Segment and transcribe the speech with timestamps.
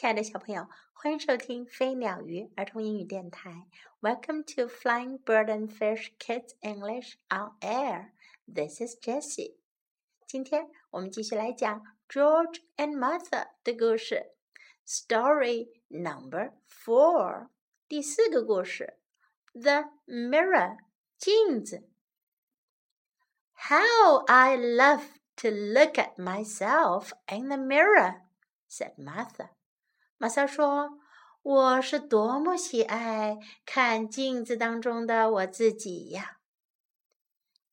[0.00, 3.66] 亲爱的小朋友，欢迎收听飞鸟鱼儿童英语电台。
[4.00, 8.12] Welcome to Flying Bird and Fish Kids English on Air.
[8.46, 9.56] This is Jessie.
[10.26, 14.32] 今天我们继续来讲 George and Martha 的故事。
[14.86, 17.50] Story number four，
[17.86, 18.98] 第四个故事，
[19.52, 20.78] The Mirror
[21.18, 21.90] 镜子。
[23.68, 25.02] How I love
[25.36, 28.22] to look at myself in the mirror,
[28.66, 29.50] said Martha.
[30.18, 36.38] 玛莎说：“我是多么喜爱看镜子当中的我自己呀！”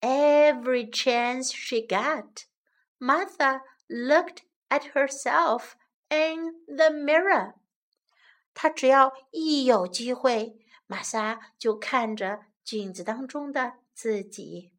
[0.00, 2.44] Every chance she got,
[2.98, 5.72] Martha looked at herself
[6.08, 7.54] in the mirror.
[8.54, 14.72] 她只要一有机会，玛莎就看着镜子当中的自己。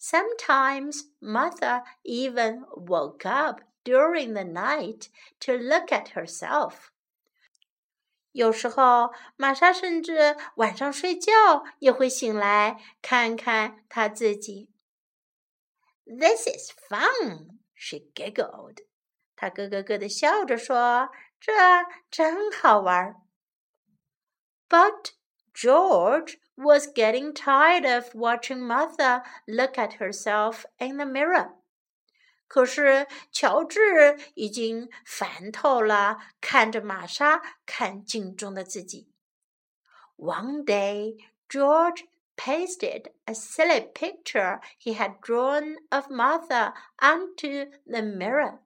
[0.00, 5.08] Sometimes Martha even woke up during the night
[5.40, 6.90] to look at herself.
[8.32, 14.70] 有时候，玛莎甚至晚上睡觉也会醒来看看她自己。
[16.04, 18.78] This is fun, she giggled.
[19.36, 21.52] 她咯咯咯的笑着说：“这
[22.10, 23.16] 真好玩。”
[24.70, 25.12] But
[25.52, 31.52] George was getting tired of watching Martha look at herself in the mirror.
[32.47, 39.11] 可是乔治已经烦透了，看着玛莎看镜中的自己。
[40.15, 41.17] One day,
[41.49, 48.59] George pasted a silly picture he had drawn of Martha onto the mirror.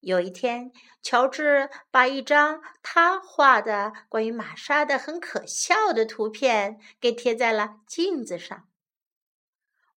[0.00, 8.68] 有一天，乔治把一张他画的关于玛莎的很可笑的图片给贴在了镜子上。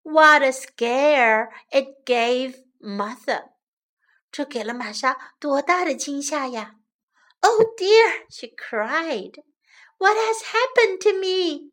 [0.05, 3.51] What a scare it gave Martha!
[4.33, 6.77] 这给了玛莎多大的惊吓呀！
[7.41, 8.27] Oh dear!
[8.31, 9.43] She cried.
[9.99, 11.71] What has happened to me?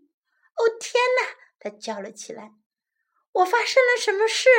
[0.55, 1.35] 哦天哪！
[1.59, 2.51] 她叫了起来。
[3.31, 4.49] 我发生了什么事？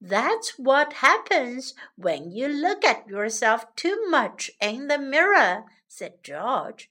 [0.00, 6.88] That's what happens when you look at yourself too much in the mirror," said George.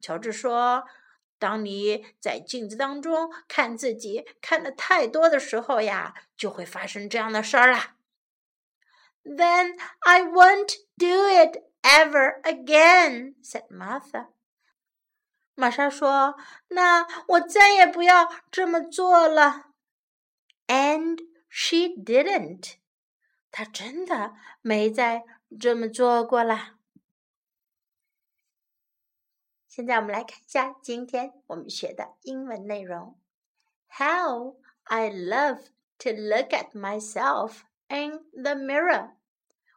[0.00, 0.84] 乔治说。
[1.39, 7.95] 当你在镜子当中看自己看的太多的时候呀，就会发生这样的事儿啦。
[9.23, 14.27] Then I won't do it ever again," said Martha.
[15.55, 16.35] 玛莎说
[16.69, 19.71] ：“那我再也不要这么做了。”
[20.67, 22.75] And she didn't.
[23.51, 25.25] 她真的没再
[25.59, 26.78] 这么做过啦。
[29.69, 33.19] 现在我们来看一下今天我们学的英文内容。
[33.87, 35.67] How I love
[35.99, 39.11] to look at myself in the mirror。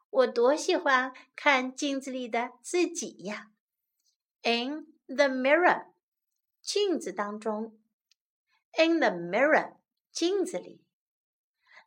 [0.08, 3.50] 我多喜欢看镜子里的自己呀
[4.42, 5.88] ！In the mirror，
[6.62, 7.78] 镜子当中。
[8.72, 9.76] In the mirror，
[10.10, 10.86] 镜子里。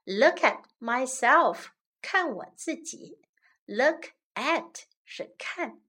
[0.03, 1.69] Look at myself，
[2.03, 3.19] 看我自己。
[3.65, 5.81] Look at 是看。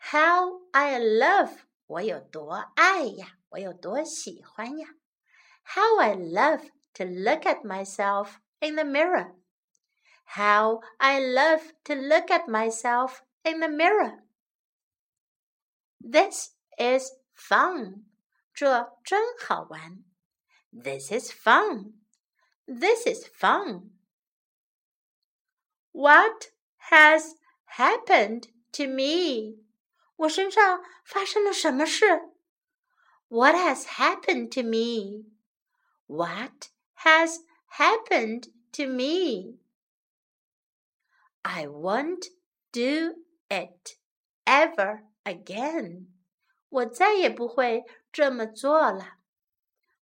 [0.00, 4.88] how I love 我有多爱呀，我有多喜欢呀。
[5.64, 9.34] How I love to look at myself in the mirror.
[10.24, 14.24] How I love to look at myself in the mirror.
[16.00, 18.04] This is fun.
[18.52, 20.04] 这真好玩。
[20.72, 21.94] This is fun.
[22.66, 23.90] This is fun.
[25.92, 26.50] What
[26.90, 27.34] has
[27.76, 29.58] happened to me?
[30.20, 32.06] 我身上发生了什么事？
[33.28, 35.26] What has happened to me?
[36.06, 36.70] What
[37.04, 37.40] has
[37.78, 39.58] happened to me?
[41.42, 42.26] I won't
[42.72, 43.96] do it
[44.44, 46.06] ever again.
[46.68, 49.18] 我再也不会这么做了。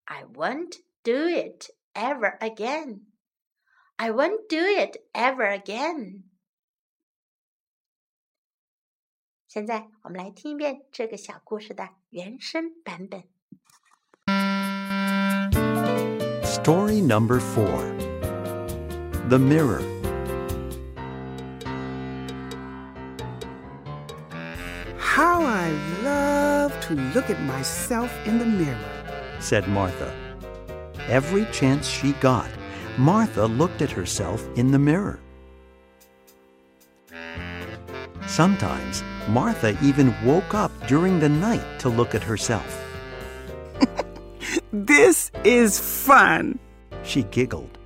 [0.05, 3.07] I won't do it ever again.
[3.97, 6.25] I won't do it ever again.
[9.49, 13.23] 现在我们来听一遍这个小故事的原声版本。
[16.43, 17.79] Story number four
[19.29, 19.83] The Mirror.
[24.99, 25.71] How I
[26.03, 29.05] love to look at myself in the mirror,
[29.39, 30.13] said Martha.
[31.09, 32.49] Every chance she got,
[32.99, 35.21] Martha looked at herself in the mirror.
[38.27, 42.84] Sometimes Martha even woke up during the night to look at herself.
[44.74, 46.58] this is fun,
[47.04, 47.78] she giggled.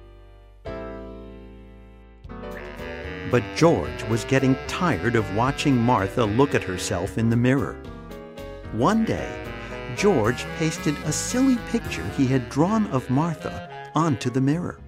[3.29, 7.75] But George was getting tired of watching Martha look at herself in the mirror.
[8.71, 9.43] One day,
[9.97, 14.79] George pasted a silly picture he had drawn of Martha onto the mirror.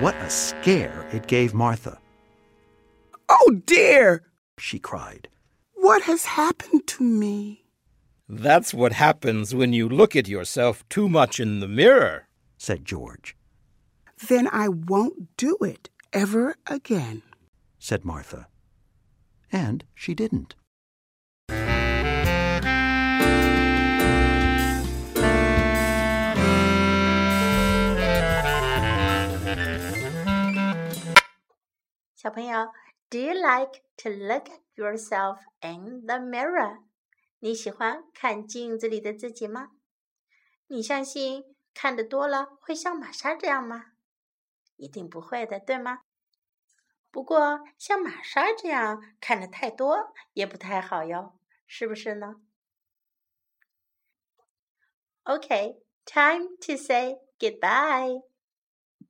[0.00, 1.98] What a scare it gave Martha.
[3.28, 4.24] Oh dear!
[4.58, 5.28] She cried.
[5.74, 7.64] What has happened to me?
[8.28, 12.26] That's what happens when you look at yourself too much in the mirror,
[12.58, 13.36] said George.
[14.28, 17.22] Then I won't do it ever again,
[17.78, 18.48] said Martha.
[19.52, 20.54] And she didn't.
[33.05, 36.83] 小朋友，Do you like to look at yourself in the mirror？
[37.39, 39.71] 你喜欢看镜子里的自己吗？
[40.67, 43.93] 你相信看的多了会像玛莎这样吗？
[44.77, 46.03] 一定不会的，对吗？
[47.11, 51.37] 不过像玛莎这样看的太多也不太好哟，
[51.67, 52.41] 是不是呢？
[55.23, 58.23] Okay, time to say goodbye.